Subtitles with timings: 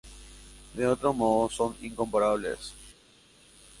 [0.73, 2.73] De otro modo son incomparables.